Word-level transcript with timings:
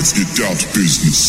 Let's 0.00 0.16
get 0.16 0.32
down 0.32 0.56
to 0.56 0.64
business. 0.72 1.28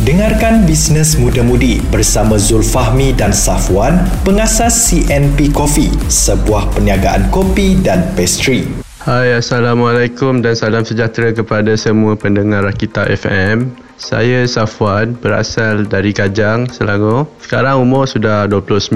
Dengarkan 0.00 0.64
Bisnes 0.64 1.20
Muda-Mudi 1.20 1.84
bersama 1.92 2.40
Zulfahmi 2.40 3.12
dan 3.12 3.28
Safwan, 3.28 4.08
pengasas 4.24 4.72
CNP 4.88 5.52
Coffee, 5.52 5.92
sebuah 6.08 6.72
perniagaan 6.72 7.28
kopi 7.28 7.76
dan 7.76 8.08
pastry. 8.16 8.64
Hai, 9.04 9.36
Assalamualaikum 9.36 10.40
dan 10.40 10.56
salam 10.56 10.88
sejahtera 10.88 11.36
kepada 11.36 11.76
semua 11.76 12.16
pendengar 12.16 12.64
Rakita 12.64 13.04
FM. 13.04 13.84
Saya 13.96 14.44
Safwan, 14.44 15.16
berasal 15.16 15.88
dari 15.88 16.12
Kajang, 16.12 16.68
Selangor. 16.68 17.24
Sekarang 17.40 17.80
umur 17.80 18.04
sudah 18.04 18.44
29, 18.44 18.92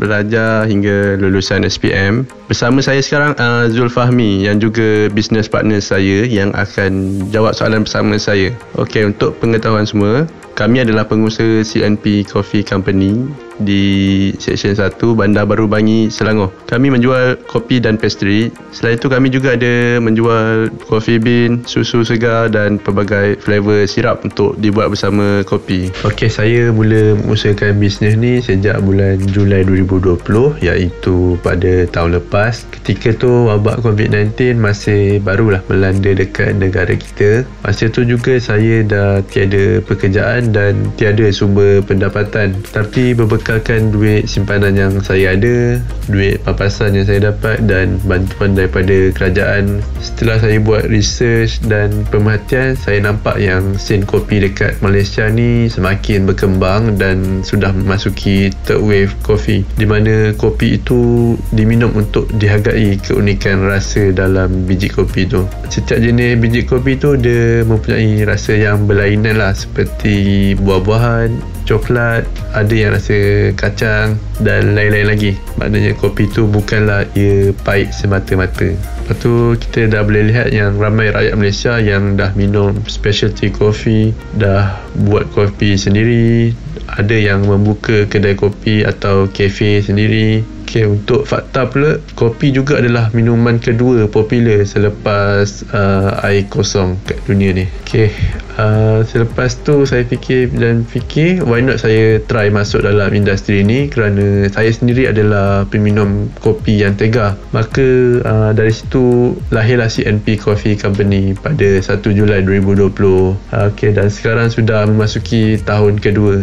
belajar 0.00 0.64
hingga 0.64 1.20
lulusan 1.20 1.60
SPM. 1.68 2.24
Bersama 2.48 2.80
saya 2.80 3.04
sekarang 3.04 3.36
uh, 3.36 3.68
Zul 3.68 3.92
Fahmi 3.92 4.48
yang 4.48 4.56
juga 4.56 5.12
business 5.12 5.44
partner 5.44 5.76
saya 5.84 6.24
yang 6.24 6.56
akan 6.56 7.20
jawab 7.28 7.52
soalan 7.52 7.84
bersama 7.84 8.16
saya. 8.16 8.56
Okey, 8.80 9.12
untuk 9.12 9.36
pengetahuan 9.44 9.84
semua, 9.84 10.24
kami 10.54 10.86
adalah 10.86 11.04
pengusaha 11.10 11.66
CNP 11.66 12.30
Coffee 12.30 12.62
Company 12.62 13.26
di 13.62 14.30
Seksyen 14.38 14.74
1 14.74 14.98
Bandar 15.14 15.46
Baru 15.46 15.70
Bangi, 15.70 16.10
Selangor. 16.10 16.50
Kami 16.66 16.90
menjual 16.90 17.38
kopi 17.46 17.78
dan 17.78 17.94
pastry. 17.94 18.50
Selain 18.74 18.98
itu 18.98 19.06
kami 19.06 19.30
juga 19.30 19.54
ada 19.54 20.02
menjual 20.02 20.74
coffee 20.90 21.22
bean, 21.22 21.62
susu 21.66 22.02
segar 22.02 22.50
dan 22.50 22.82
pelbagai 22.82 23.38
flavor 23.38 23.86
sirap 23.86 24.26
untuk 24.26 24.58
dibuat 24.58 24.90
bersama 24.90 25.46
kopi. 25.46 25.90
Okey, 26.02 26.30
saya 26.30 26.74
mula 26.74 27.14
mengusahakan 27.22 27.78
bisnes 27.78 28.18
ni 28.18 28.42
sejak 28.42 28.82
bulan 28.82 29.22
Julai 29.30 29.62
2020 29.62 30.18
iaitu 30.62 31.38
pada 31.42 31.86
tahun 31.90 32.18
lepas. 32.18 32.66
Ketika 32.82 33.14
tu 33.14 33.50
wabak 33.50 33.86
COVID-19 33.86 34.58
masih 34.58 35.22
barulah 35.22 35.62
melanda 35.70 36.10
dekat 36.10 36.58
negara 36.58 36.94
kita. 36.94 37.46
Masa 37.62 37.86
tu 37.86 38.02
juga 38.02 38.36
saya 38.42 38.82
dah 38.82 39.22
tiada 39.22 39.78
pekerjaan 39.86 40.43
dan 40.50 40.90
tiada 40.98 41.30
sumber 41.30 41.80
pendapatan. 41.86 42.56
Tapi 42.74 43.14
berbekalkan 43.14 43.94
duit 43.94 44.26
simpanan 44.26 44.74
yang 44.74 44.92
saya 45.00 45.38
ada, 45.38 45.78
duit 46.10 46.42
papasan 46.42 46.98
yang 46.98 47.06
saya 47.06 47.30
dapat 47.30 47.64
dan 47.64 47.96
bantuan 48.04 48.58
daripada 48.58 49.12
kerajaan. 49.14 49.80
Setelah 50.02 50.42
saya 50.42 50.58
buat 50.60 50.90
research 50.90 51.62
dan 51.64 52.04
pemerhatian, 52.10 52.74
saya 52.74 53.00
nampak 53.00 53.38
yang 53.40 53.76
sen 53.80 54.02
kopi 54.04 54.42
dekat 54.42 54.76
Malaysia 54.84 55.30
ni 55.30 55.70
semakin 55.70 56.26
berkembang 56.26 56.96
dan 56.98 57.44
sudah 57.46 57.70
memasuki 57.70 58.50
third 58.64 58.82
wave 58.82 59.12
kopi 59.22 59.62
di 59.76 59.86
mana 59.86 60.32
kopi 60.34 60.80
itu 60.80 61.34
diminum 61.52 61.92
untuk 61.94 62.26
dihargai 62.36 62.98
keunikan 63.00 63.64
rasa 63.68 64.10
dalam 64.10 64.64
biji 64.64 64.90
kopi 64.90 65.28
tu 65.28 65.46
setiap 65.70 66.00
jenis 66.00 66.38
biji 66.40 66.62
kopi 66.64 66.96
tu 66.98 67.14
dia 67.18 67.62
mempunyai 67.66 68.24
rasa 68.24 68.56
yang 68.56 68.86
berlainan 68.88 69.38
lah 69.38 69.52
seperti 69.52 70.14
buah-buahan 70.58 71.54
coklat 71.64 72.28
ada 72.52 72.74
yang 72.74 72.92
rasa 72.92 73.50
kacang 73.56 74.20
dan 74.44 74.76
lain-lain 74.76 75.08
lagi. 75.08 75.32
Maknanya 75.56 75.96
kopi 75.96 76.28
tu 76.28 76.44
bukanlah 76.44 77.08
ia 77.16 77.50
pahit 77.64 77.90
semata-mata. 77.96 78.76
Lepas 78.76 79.16
tu 79.20 79.56
kita 79.56 79.88
dah 79.88 80.04
boleh 80.04 80.32
lihat 80.32 80.52
yang 80.52 80.76
ramai 80.76 81.12
rakyat 81.12 81.34
Malaysia 81.36 81.76
yang 81.80 82.16
dah 82.16 82.32
minum 82.36 82.76
specialty 82.88 83.52
coffee 83.52 84.12
dah 84.36 84.76
buat 85.08 85.28
kopi 85.32 85.76
sendiri. 85.76 86.52
Ada 86.84 87.16
yang 87.16 87.48
membuka 87.48 88.04
kedai 88.06 88.36
kopi 88.36 88.84
atau 88.84 89.26
kafe 89.32 89.80
sendiri. 89.80 90.44
Okay, 90.64 90.90
untuk 90.90 91.22
fakta 91.22 91.70
pula, 91.70 92.02
kopi 92.18 92.50
juga 92.50 92.82
adalah 92.82 93.06
minuman 93.14 93.62
kedua 93.62 94.10
popular 94.10 94.66
selepas 94.66 95.62
uh, 95.70 96.18
air 96.26 96.50
kosong 96.50 96.98
kat 97.06 97.20
dunia 97.30 97.54
ni. 97.54 97.66
Okay, 97.86 98.10
uh, 98.58 99.00
selepas 99.06 99.56
tu 99.62 99.86
saya 99.86 100.02
fikir 100.04 100.52
dan 100.54 100.82
fikir, 100.84 101.42
why 101.46 101.62
not 101.62 101.80
saya 101.80 102.20
try 102.26 102.50
masuk 102.50 102.82
dalam 102.82 103.10
industri 103.14 103.62
ni 103.62 103.86
kerana 103.86 104.46
saya 104.50 104.70
sendiri 104.70 105.10
adalah 105.10 105.66
peminum 105.68 106.30
kopi 106.42 106.82
yang 106.82 106.98
tega. 106.98 107.38
Maka 107.54 108.20
uh, 108.22 108.50
dari 108.52 108.72
situ 108.74 109.36
lahirlah 109.54 109.90
CNP 109.90 110.42
Coffee 110.42 110.74
Company 110.74 111.34
pada 111.38 111.80
1 111.80 112.02
Julai 112.12 112.42
2020. 112.42 112.90
Uh, 112.90 113.34
okay, 113.70 113.94
dan 113.94 114.10
sekarang 114.10 114.50
sudah 114.50 114.86
memasuki 114.86 115.58
tahun 115.62 116.02
kedua. 116.02 116.42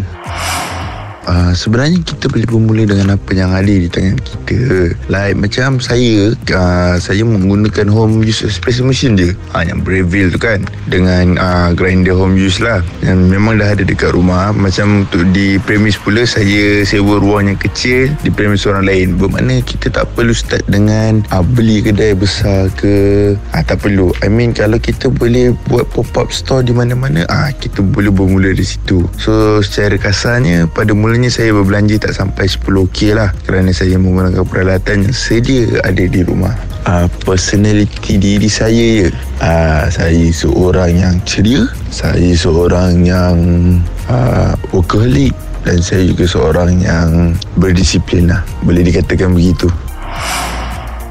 Uh, 1.30 1.54
sebenarnya 1.54 2.02
kita 2.02 2.26
boleh 2.34 2.48
bermula 2.50 2.84
dengan 2.90 3.14
apa 3.14 3.30
yang 3.38 3.54
ada 3.54 3.70
di 3.70 3.86
tangan 3.86 4.18
kita. 4.18 4.98
Like 5.06 5.38
macam 5.38 5.78
saya 5.78 6.34
uh, 6.34 6.96
saya 6.98 7.22
menggunakan 7.22 7.86
home 7.94 8.26
use 8.26 8.42
espresso 8.42 8.82
machine 8.82 9.14
je. 9.14 9.38
Uh, 9.54 9.62
yang 9.62 9.86
Breville 9.86 10.34
tu 10.34 10.42
kan 10.42 10.66
dengan 10.90 11.38
uh, 11.38 11.70
grinder 11.78 12.18
home 12.18 12.34
use 12.34 12.58
lah. 12.58 12.82
Yang 13.06 13.38
memang 13.38 13.62
dah 13.62 13.70
ada 13.78 13.86
dekat 13.86 14.18
rumah. 14.18 14.50
Macam 14.50 15.06
untuk 15.06 15.30
di 15.30 15.62
premis 15.62 15.94
pula 15.94 16.26
saya 16.26 16.82
sewa 16.82 17.22
ruang 17.22 17.54
yang 17.54 17.60
kecil 17.62 18.10
di 18.26 18.34
premis 18.34 18.66
orang 18.66 18.90
lain. 18.90 19.14
Bermakna 19.22 19.62
kita 19.62 19.94
tak 19.94 20.10
perlu 20.18 20.34
start 20.34 20.66
dengan 20.66 21.22
uh, 21.30 21.46
beli 21.46 21.86
kedai 21.86 22.18
besar 22.18 22.74
ke 22.74 22.94
uh, 23.38 23.62
tak 23.62 23.78
perlu. 23.86 24.10
I 24.26 24.30
mean 24.34 24.58
kalau 24.58 24.82
kita 24.82 25.14
boleh 25.14 25.54
buat 25.70 25.86
pop-up 25.94 26.34
store 26.34 26.66
di 26.66 26.74
mana-mana 26.74 27.30
uh, 27.30 27.54
kita 27.54 27.86
boleh 27.86 28.10
bermula 28.10 28.58
di 28.58 28.66
situ. 28.66 29.06
So 29.22 29.62
secara 29.62 30.02
kasarnya 30.02 30.66
pada 30.66 30.98
mula 30.98 31.11
Mulanya 31.12 31.28
saya 31.28 31.52
berbelanja 31.52 32.08
tak 32.08 32.16
sampai 32.16 32.48
10k 32.48 33.20
lah 33.20 33.36
kerana 33.44 33.76
saya 33.76 34.00
menggunakan 34.00 34.48
peralatan 34.48 35.04
yang 35.04 35.12
sedia 35.12 35.68
ada 35.84 36.08
di 36.08 36.24
rumah. 36.24 36.56
Uh, 36.88 37.04
personality 37.28 38.16
diri 38.16 38.48
saya 38.48 39.04
ya. 39.04 39.12
Uh, 39.44 39.92
saya 39.92 40.32
seorang 40.32 40.96
yang 40.96 41.20
ceria, 41.28 41.68
saya 41.92 42.32
seorang 42.32 43.04
yang 43.04 43.36
uh, 44.08 44.56
workaholic 44.72 45.36
dan 45.68 45.84
saya 45.84 46.08
juga 46.08 46.24
seorang 46.32 46.80
yang 46.80 47.36
berdisiplin 47.60 48.32
lah. 48.32 48.48
Boleh 48.64 48.80
dikatakan 48.80 49.36
begitu 49.36 49.68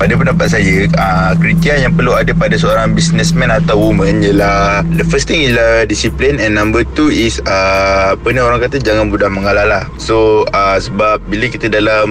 pada 0.00 0.16
pendapat 0.16 0.48
saya 0.48 0.88
uh, 0.96 1.36
kriteria 1.36 1.84
yang 1.84 1.92
perlu 1.92 2.16
ada 2.16 2.32
pada 2.32 2.56
seorang 2.56 2.96
businessman 2.96 3.52
atau 3.52 3.76
woman 3.76 4.24
ialah 4.24 4.80
the 4.96 5.04
first 5.04 5.28
thing 5.28 5.44
ialah 5.44 5.84
disiplin 5.84 6.40
and 6.40 6.56
number 6.56 6.88
two 6.96 7.12
is 7.12 7.36
uh, 7.44 8.16
apa 8.16 8.32
ni 8.32 8.40
orang 8.40 8.64
kata 8.64 8.80
jangan 8.80 9.12
mudah 9.12 9.28
mengalah 9.28 9.68
lah. 9.68 9.84
So 10.00 10.48
uh, 10.56 10.80
sebab 10.80 11.20
bila 11.28 11.52
kita 11.52 11.68
dalam 11.68 12.08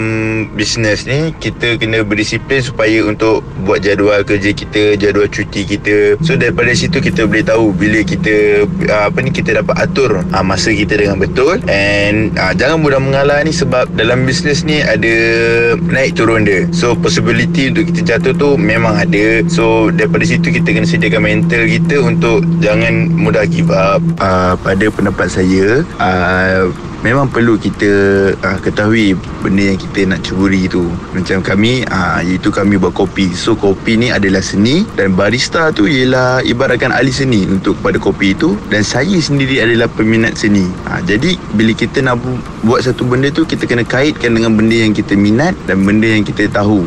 business 0.54 1.10
ni 1.10 1.34
kita 1.42 1.82
kena 1.82 2.06
berdisiplin 2.06 2.62
supaya 2.62 3.02
untuk 3.02 3.42
buat 3.66 3.82
jadual 3.82 4.22
kerja 4.22 4.54
kita 4.54 4.94
jadual 5.02 5.26
cuti 5.26 5.66
kita. 5.66 6.22
So 6.22 6.38
daripada 6.38 6.70
situ 6.78 7.02
kita 7.02 7.26
boleh 7.26 7.42
tahu 7.42 7.74
bila 7.74 8.06
kita 8.06 8.70
uh, 8.86 9.10
apa 9.10 9.18
ni 9.26 9.34
kita 9.34 9.66
dapat 9.66 9.90
atur 9.90 10.22
uh, 10.22 10.46
masa 10.46 10.70
kita 10.70 10.94
dengan 10.94 11.18
betul. 11.18 11.58
And 11.66 12.38
uh, 12.38 12.54
jangan 12.54 12.86
mudah 12.86 13.02
mengalah 13.02 13.42
ni 13.42 13.50
sebab 13.50 13.98
dalam 13.98 14.30
business 14.30 14.62
ni 14.62 14.86
ada 14.86 15.10
naik 15.90 16.22
turun 16.22 16.46
dia. 16.46 16.70
So 16.70 16.94
possibility 16.94 17.74
untuk 17.74 17.79
kita 17.84 18.16
jatuh 18.16 18.34
tu 18.36 18.50
memang 18.56 18.96
ada. 18.96 19.44
So 19.48 19.94
daripada 19.94 20.24
situ 20.26 20.52
kita 20.52 20.72
kena 20.72 20.88
sediakan 20.88 21.22
mental 21.24 21.64
kita 21.66 21.96
untuk 22.04 22.44
jangan 22.60 23.12
mudah 23.14 23.46
give 23.48 23.72
up. 23.72 24.02
Uh, 24.20 24.56
pada 24.60 24.86
pendapat 24.92 25.28
saya 25.32 25.84
uh, 26.00 26.72
memang 27.00 27.32
perlu 27.32 27.56
kita 27.56 27.92
uh, 28.44 28.58
ketahui 28.60 29.16
benda 29.40 29.72
yang 29.72 29.80
kita 29.80 30.04
nak 30.08 30.20
ceburi 30.24 30.68
tu. 30.68 30.88
Macam 31.16 31.40
kami 31.40 31.88
uh, 31.88 32.20
iaitu 32.24 32.52
kami 32.52 32.76
buat 32.76 32.96
kopi. 32.96 33.32
So 33.32 33.56
kopi 33.56 33.96
ni 33.96 34.08
adalah 34.12 34.44
seni 34.44 34.84
dan 35.00 35.16
barista 35.16 35.72
tu 35.72 35.88
ialah 35.88 36.44
ibaratkan 36.44 36.92
ahli 36.92 37.12
seni 37.12 37.48
untuk 37.48 37.80
pada 37.80 37.96
kopi 38.00 38.36
itu 38.36 38.60
dan 38.68 38.84
saya 38.84 39.16
sendiri 39.20 39.64
adalah 39.64 39.88
peminat 39.92 40.36
seni. 40.36 40.68
Uh, 40.88 41.00
jadi 41.08 41.40
bila 41.56 41.72
kita 41.76 42.04
nak 42.04 42.20
buat 42.64 42.84
satu 42.84 43.08
benda 43.08 43.32
tu 43.32 43.48
kita 43.48 43.64
kena 43.64 43.88
kaitkan 43.88 44.36
dengan 44.36 44.56
benda 44.56 44.76
yang 44.76 44.92
kita 44.92 45.16
minat 45.16 45.56
dan 45.66 45.84
benda 45.84 46.08
yang 46.08 46.28
kita 46.28 46.52
tahu 46.52 46.84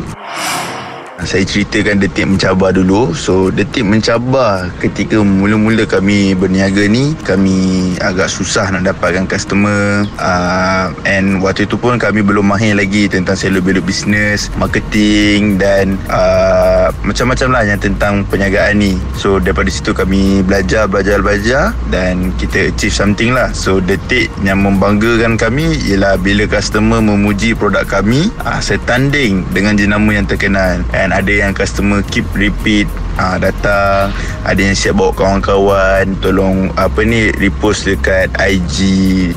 saya 1.23 1.47
ceritakan 1.47 2.03
detik 2.03 2.27
mencabar 2.27 2.75
dulu. 2.75 3.15
So 3.15 3.49
detik 3.49 3.87
mencabar 3.87 4.67
ketika 4.83 5.23
mula-mula 5.23 5.87
kami 5.87 6.35
berniaga 6.35 6.83
ni 6.87 7.15
kami 7.23 7.91
agak 8.03 8.27
susah 8.27 8.67
nak 8.69 8.83
dapatkan 8.83 9.25
customer. 9.25 10.03
Uh, 10.19 10.91
and 11.07 11.39
waktu 11.39 11.63
itu 11.63 11.79
pun 11.79 11.95
kami 11.95 12.19
belum 12.19 12.51
mahir 12.51 12.75
lagi 12.75 13.07
tentang 13.07 13.39
belok 13.63 13.87
business 13.87 14.51
marketing 14.59 15.55
dan 15.55 15.95
uh, 16.11 16.91
macam-macam 17.07 17.49
lah 17.55 17.63
yang 17.63 17.79
tentang 17.79 18.27
perniagaan 18.27 18.83
ni. 18.83 18.93
So 19.15 19.39
daripada 19.39 19.71
situ 19.71 19.95
kami 19.95 20.43
belajar 20.43 20.91
belajar 20.91 21.23
belajar 21.23 21.63
dan 21.87 22.35
kita 22.35 22.73
achieve 22.75 22.91
something 22.91 23.31
lah. 23.31 23.55
So 23.55 23.79
detik 23.79 24.27
yang 24.43 24.65
membanggakan 24.65 25.39
kami 25.39 25.79
ialah 25.87 26.19
bila 26.19 26.43
customer 26.49 26.99
memuji 26.99 27.55
produk 27.55 27.87
kami 27.87 28.27
uh, 28.43 28.59
saya 28.59 28.81
tanding 28.83 29.47
dengan 29.55 29.79
jenama 29.79 30.11
yang 30.11 30.27
terkenal. 30.27 30.83
And 30.91 31.12
ada 31.13 31.29
yang 31.29 31.53
customer 31.53 32.01
keep 32.09 32.25
repeat 32.33 32.89
uh, 33.21 33.37
datang. 33.37 34.09
Ada 34.43 34.59
yang 34.59 34.75
siap 34.75 34.97
bawa 34.97 35.13
kawan-kawan 35.13 36.17
tolong 36.19 36.73
apa 36.75 37.05
ni 37.05 37.29
repost 37.37 37.85
dekat 37.85 38.33
IG 38.41 38.77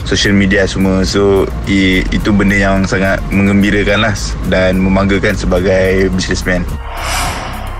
social 0.08 0.32
media 0.32 0.64
semua. 0.64 1.04
So 1.04 1.44
i, 1.68 2.00
itu 2.08 2.32
benda 2.32 2.56
yang 2.56 2.88
sangat 2.88 3.20
mengembirakan 3.28 4.08
lah 4.08 4.16
dan 4.48 4.80
membanggakan 4.80 5.36
sebagai 5.36 6.08
businessman 6.16 6.64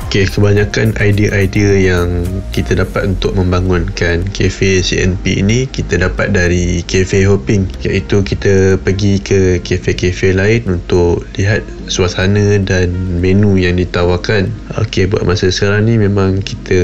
Okay, 0.07 0.23
kebanyakan 0.31 0.95
idea-idea 1.03 1.71
yang 1.83 2.23
kita 2.55 2.79
dapat 2.79 3.11
untuk 3.11 3.35
membangunkan 3.35 4.23
kafe 4.31 4.79
CNP 4.79 5.43
ini 5.43 5.67
kita 5.67 5.99
dapat 5.99 6.31
dari 6.31 6.87
kafe 6.87 7.27
hopping. 7.27 7.67
Iaitu 7.83 8.23
kita 8.23 8.79
pergi 8.79 9.19
ke 9.19 9.59
kafe-kafe 9.67 10.31
lain 10.31 10.63
untuk 10.79 11.27
lihat 11.35 11.67
suasana 11.91 12.55
dan 12.63 13.19
menu 13.19 13.59
yang 13.59 13.75
ditawarkan. 13.83 14.47
Okay, 14.79 15.11
buat 15.11 15.27
masa 15.27 15.51
sekarang 15.51 15.91
ni 15.91 15.99
memang 15.99 16.39
kita 16.39 16.79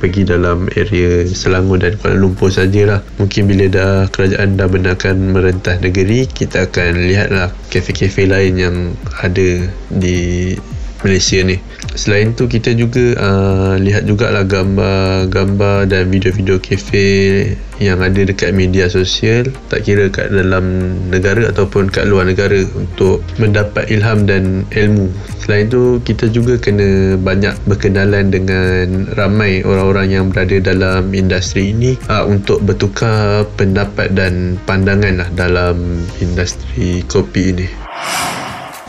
pergi 0.00 0.32
dalam 0.32 0.64
area 0.72 1.28
Selangor 1.28 1.76
dan 1.76 2.00
Kuala 2.00 2.16
Lumpur 2.16 2.48
sajalah. 2.48 3.04
Mungkin 3.20 3.52
bila 3.52 3.68
dah 3.68 4.08
kerajaan 4.08 4.56
dah 4.56 4.72
benarkan 4.72 5.36
merentah 5.36 5.76
negeri 5.76 6.24
kita 6.24 6.72
akan 6.72 7.04
lihatlah 7.04 7.52
kafe-kafe 7.68 8.24
lain 8.24 8.56
yang 8.56 8.76
ada 9.20 9.68
di 9.92 10.56
Malaysia 11.02 11.38
ni. 11.42 11.58
Selain 11.92 12.32
tu 12.32 12.48
kita 12.48 12.72
juga 12.72 13.12
uh, 13.20 13.74
lihat 13.76 14.08
jugalah 14.08 14.48
gambar-gambar 14.48 15.84
dan 15.90 16.08
video-video 16.08 16.56
kafe 16.56 17.52
yang 17.82 18.00
ada 18.00 18.22
dekat 18.22 18.54
media 18.54 18.86
sosial 18.86 19.50
tak 19.66 19.84
kira 19.84 20.06
kat 20.08 20.30
dalam 20.30 20.96
negara 21.10 21.50
ataupun 21.50 21.90
kat 21.90 22.06
luar 22.06 22.30
negara 22.30 22.62
untuk 22.78 23.20
mendapat 23.36 23.90
ilham 23.92 24.24
dan 24.24 24.64
ilmu. 24.72 25.10
Selain 25.42 25.66
tu 25.66 25.98
kita 26.06 26.30
juga 26.30 26.56
kena 26.56 27.18
banyak 27.18 27.58
berkenalan 27.66 28.30
dengan 28.30 29.10
ramai 29.18 29.66
orang-orang 29.66 30.14
yang 30.14 30.24
berada 30.30 30.62
dalam 30.62 31.10
industri 31.12 31.74
ini 31.74 31.98
uh, 32.08 32.24
untuk 32.24 32.62
bertukar 32.62 33.44
pendapat 33.58 34.14
dan 34.14 34.56
pandangan 34.64 35.26
lah 35.26 35.28
dalam 35.34 36.06
industri 36.22 37.02
kopi 37.10 37.52
ini 37.52 37.81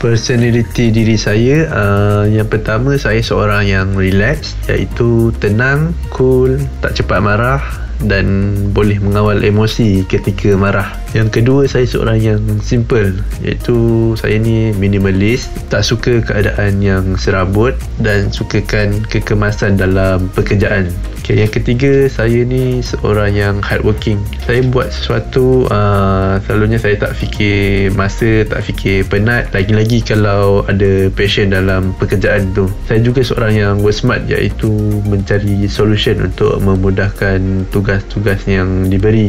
personality 0.04 0.92
diri 0.92 1.16
saya 1.16 1.64
uh, 1.72 2.24
yang 2.28 2.44
pertama 2.44 2.92
saya 3.00 3.24
seorang 3.24 3.64
yang 3.64 3.96
relax 3.96 4.52
iaitu 4.68 5.32
tenang 5.40 5.96
cool 6.12 6.60
tak 6.84 6.92
cepat 6.92 7.24
marah 7.24 7.83
dan 8.02 8.26
boleh 8.74 8.98
mengawal 8.98 9.38
emosi 9.38 10.02
ketika 10.10 10.58
marah. 10.58 10.90
Yang 11.14 11.40
kedua 11.40 11.62
saya 11.70 11.86
seorang 11.86 12.18
yang 12.18 12.42
simple. 12.58 13.14
Iaitu 13.46 13.76
saya 14.18 14.34
ni 14.42 14.74
minimalist 14.74 15.54
tak 15.70 15.86
suka 15.86 16.18
keadaan 16.26 16.82
yang 16.82 17.14
serabut 17.14 17.78
dan 18.02 18.34
sukakan 18.34 19.06
kekemasan 19.06 19.78
dalam 19.78 20.26
pekerjaan. 20.34 20.90
Okay, 21.24 21.40
yang 21.40 21.48
ketiga 21.48 22.04
saya 22.12 22.44
ni 22.44 22.84
seorang 22.84 23.32
yang 23.32 23.56
hardworking. 23.64 24.20
Saya 24.44 24.60
buat 24.68 24.92
sesuatu 24.92 25.64
uh, 25.72 26.36
selalunya 26.44 26.76
saya 26.76 27.00
tak 27.00 27.16
fikir 27.16 27.88
masa 27.96 28.44
tak 28.44 28.60
fikir 28.60 29.08
penat. 29.08 29.48
Lagi-lagi 29.56 30.04
kalau 30.04 30.68
ada 30.68 31.08
passion 31.16 31.48
dalam 31.48 31.96
pekerjaan 31.96 32.52
tu. 32.52 32.68
Saya 32.84 33.00
juga 33.00 33.24
seorang 33.24 33.56
yang 33.56 33.74
work 33.80 33.96
smart 33.96 34.28
iaitu 34.28 34.68
mencari 35.08 35.64
solution 35.64 36.28
untuk 36.28 36.60
memudahkan 36.60 37.72
tugas-tugas 37.84 38.40
yang 38.48 38.88
diberi. 38.88 39.28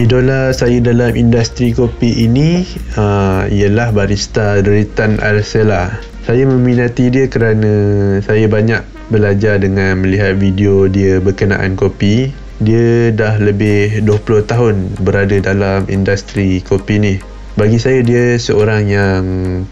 Idola 0.00 0.48
saya 0.56 0.80
dalam 0.80 1.12
industri 1.12 1.76
kopi 1.76 2.24
ini 2.24 2.64
uh, 2.96 3.44
ialah 3.52 3.92
barista 3.92 4.64
Deritan 4.64 5.20
Arsela. 5.20 5.92
Saya 6.24 6.48
meminati 6.48 7.12
dia 7.12 7.28
kerana 7.28 7.68
saya 8.24 8.48
banyak 8.48 8.80
belajar 9.12 9.60
dengan 9.60 10.00
melihat 10.00 10.40
video 10.40 10.88
dia 10.88 11.20
berkenaan 11.20 11.76
kopi. 11.76 12.32
Dia 12.64 13.12
dah 13.12 13.36
lebih 13.36 14.00
20 14.08 14.48
tahun 14.48 14.74
berada 15.04 15.36
dalam 15.44 15.84
industri 15.92 16.64
kopi 16.64 16.96
ni. 16.96 17.14
Bagi 17.60 17.76
saya 17.76 18.00
dia 18.00 18.40
seorang 18.40 18.88
yang 18.88 19.22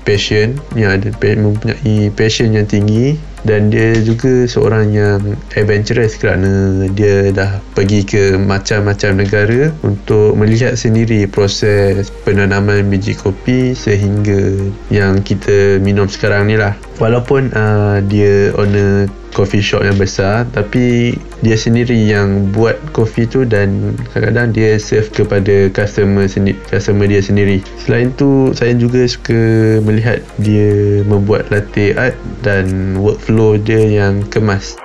passion 0.04 0.60
yang 0.76 1.00
ada 1.00 1.08
mempunyai 1.16 2.12
passion 2.12 2.52
yang 2.52 2.68
tinggi 2.68 3.16
dan 3.44 3.68
dia 3.68 3.98
juga 4.00 4.48
seorang 4.48 4.94
yang 4.94 5.20
adventurous 5.58 6.16
kerana 6.16 6.86
dia 6.94 7.34
dah 7.34 7.60
pergi 7.76 8.06
ke 8.06 8.22
macam-macam 8.40 9.20
negara 9.20 9.60
untuk 9.84 10.38
melihat 10.38 10.78
sendiri 10.78 11.28
proses 11.28 12.08
penanaman 12.24 12.88
biji 12.88 13.12
kopi 13.18 13.76
sehingga 13.76 14.70
yang 14.88 15.20
kita 15.20 15.82
minum 15.82 16.08
sekarang 16.08 16.48
ni 16.48 16.56
lah. 16.56 16.72
Walaupun 16.96 17.52
uh, 17.52 18.00
dia 18.08 18.54
owner 18.56 19.10
coffee 19.36 19.60
shop 19.60 19.84
yang 19.84 20.00
besar 20.00 20.48
tapi 20.56 21.12
dia 21.44 21.60
sendiri 21.60 21.92
yang 21.92 22.48
buat 22.56 22.80
kopi 22.96 23.28
tu 23.28 23.44
dan 23.44 23.92
kadang-kadang 24.16 24.56
dia 24.56 24.80
serve 24.80 25.12
kepada 25.12 25.68
customer 25.76 26.24
sendiri 26.24 26.56
customer 26.72 27.04
dia 27.04 27.20
sendiri. 27.20 27.60
Selain 27.76 28.08
tu 28.16 28.56
saya 28.56 28.72
juga 28.72 29.04
suka 29.04 29.36
melihat 29.84 30.24
dia 30.40 31.04
membuat 31.04 31.52
latte 31.52 31.92
art 31.92 32.16
dan 32.40 32.96
workflow 32.96 33.60
dia 33.60 33.84
yang 33.84 34.24
kemas 34.32 34.80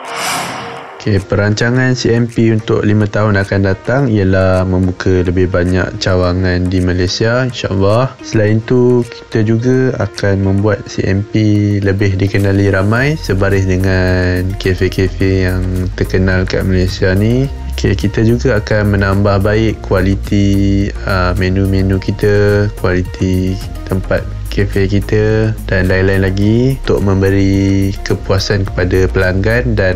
Okay, 1.02 1.18
perancangan 1.18 1.98
CMP 1.98 2.54
untuk 2.54 2.86
5 2.86 2.94
tahun 3.10 3.42
akan 3.42 3.60
datang 3.66 4.06
ialah 4.06 4.62
membuka 4.70 5.26
lebih 5.26 5.50
banyak 5.50 5.98
cawangan 5.98 6.70
di 6.70 6.78
Malaysia 6.78 7.42
insyaAllah. 7.42 8.14
Selain 8.22 8.62
itu, 8.62 9.02
kita 9.10 9.42
juga 9.42 9.98
akan 9.98 10.46
membuat 10.46 10.86
CMP 10.86 11.34
lebih 11.82 12.22
dikenali 12.22 12.70
ramai 12.70 13.18
sebaris 13.18 13.66
dengan 13.66 14.46
kafe-kafe 14.62 15.50
yang 15.50 15.90
terkenal 15.98 16.46
kat 16.46 16.70
Malaysia 16.70 17.18
ni. 17.18 17.50
Okay, 17.74 17.98
kita 17.98 18.22
juga 18.22 18.62
akan 18.62 18.94
menambah 18.94 19.42
baik 19.42 19.82
kualiti 19.82 20.86
uh, 21.10 21.34
menu-menu 21.34 21.98
kita, 21.98 22.70
kualiti 22.78 23.58
tempat 23.90 24.22
kafe 24.52 24.92
kita 24.92 25.56
dan 25.66 25.88
lain-lain 25.88 26.28
lagi 26.28 26.58
untuk 26.84 27.00
memberi 27.00 27.96
kepuasan 28.04 28.68
kepada 28.68 29.08
pelanggan 29.08 29.80
dan 29.80 29.96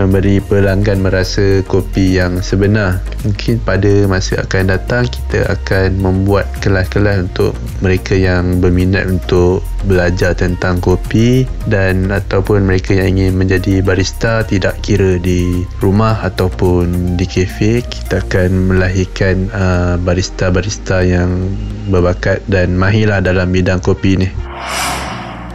memberi 0.00 0.40
pelanggan 0.40 1.04
merasa 1.04 1.60
kopi 1.68 2.16
yang 2.16 2.40
sebenar. 2.40 3.04
Mungkin 3.22 3.60
pada 3.60 4.08
masa 4.08 4.40
akan 4.40 4.72
datang 4.72 5.04
kita 5.04 5.52
akan 5.52 6.00
membuat 6.00 6.48
kelas-kelas 6.64 7.28
untuk 7.28 7.52
mereka 7.84 8.16
yang 8.16 8.64
berminat 8.64 9.04
untuk 9.04 9.60
belajar 9.84 10.36
tentang 10.36 10.80
kopi 10.80 11.48
dan 11.68 12.12
ataupun 12.12 12.64
mereka 12.64 12.96
yang 12.96 13.16
ingin 13.16 13.36
menjadi 13.36 13.80
barista 13.80 14.44
tidak 14.44 14.80
kira 14.84 15.16
di 15.20 15.64
rumah 15.80 16.16
ataupun 16.20 17.16
di 17.16 17.24
kafe 17.24 17.80
kita 17.84 18.20
akan 18.24 18.72
melahirkan 18.72 19.48
uh, 19.52 19.96
barista-barista 20.00 21.04
yang 21.04 21.52
berbakat 21.90 22.40
dan 22.46 22.78
mahirlah 22.78 23.18
dalam 23.18 23.50
bidang 23.50 23.82
kopi 23.82 24.16
ni. 24.16 24.28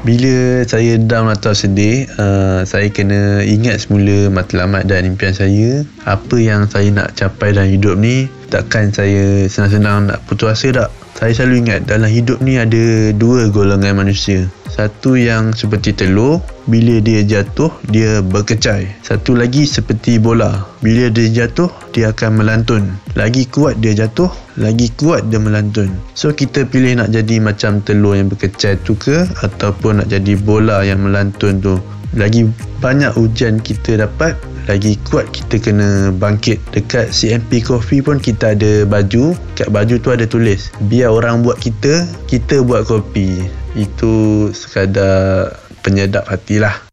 Bila 0.06 0.62
saya 0.70 1.02
down 1.02 1.34
atau 1.34 1.58
sedih 1.58 2.06
uh, 2.22 2.62
saya 2.62 2.94
kena 2.94 3.42
ingat 3.42 3.82
semula 3.82 4.30
matlamat 4.30 4.86
dan 4.86 5.02
impian 5.10 5.34
saya. 5.34 5.82
Apa 6.06 6.38
yang 6.38 6.70
saya 6.70 6.94
nak 6.94 7.18
capai 7.18 7.58
dalam 7.58 7.74
hidup 7.74 7.98
ni 7.98 8.30
takkan 8.54 8.94
saya 8.94 9.50
senang-senang 9.50 10.13
nak 10.13 10.22
putus 10.30 10.54
asa 10.54 10.70
tak 10.86 10.89
saya 11.15 11.31
selalu 11.31 11.63
ingat 11.63 11.88
dalam 11.88 12.12
hidup 12.12 12.43
ni 12.43 12.60
ada 12.60 13.15
dua 13.15 13.48
golongan 13.48 14.03
manusia. 14.03 14.51
Satu 14.67 15.15
yang 15.15 15.55
seperti 15.55 15.95
telur, 15.95 16.43
bila 16.67 17.00
dia 17.00 17.24
jatuh, 17.24 17.72
dia 17.88 18.19
berkecai. 18.19 18.91
Satu 19.00 19.31
lagi 19.31 19.63
seperti 19.63 20.19
bola. 20.19 20.67
Bila 20.84 21.07
dia 21.07 21.31
jatuh, 21.31 21.72
dia 21.95 22.12
akan 22.12 22.43
melantun. 22.43 22.84
Lagi 23.15 23.48
kuat 23.48 23.79
dia 23.79 23.95
jatuh, 23.95 24.27
lagi 24.60 24.91
kuat 25.00 25.31
dia 25.31 25.39
melantun. 25.39 25.88
So 26.12 26.36
kita 26.36 26.67
pilih 26.67 27.00
nak 27.00 27.15
jadi 27.15 27.39
macam 27.39 27.79
telur 27.79 28.19
yang 28.19 28.27
berkecai 28.27 28.84
tu 28.84 29.00
ke 29.00 29.24
ataupun 29.39 30.03
nak 30.03 30.12
jadi 30.12 30.36
bola 30.36 30.84
yang 30.84 31.00
melantun 31.00 31.63
tu. 31.63 31.79
Lagi 32.12 32.43
banyak 32.84 33.15
ujian 33.15 33.63
kita 33.63 34.03
dapat, 34.03 34.36
lagi 34.69 34.98
kuat 35.10 35.29
kita 35.34 35.62
kena 35.62 36.13
bangkit 36.13 36.62
dekat 36.74 37.10
CMP 37.10 37.65
Coffee 37.65 38.01
pun 38.05 38.22
kita 38.22 38.53
ada 38.53 38.86
baju. 38.86 39.34
Kat 39.57 39.69
baju 39.74 39.95
tu 39.98 40.10
ada 40.13 40.25
tulis 40.29 40.69
biar 40.86 41.10
orang 41.10 41.41
buat 41.41 41.57
kita 41.57 42.05
kita 42.29 42.62
buat 42.62 42.86
kopi. 42.86 43.45
Itu 43.75 44.50
sekadar 44.55 45.51
penyedap 45.84 46.25
hatilah 46.29 46.85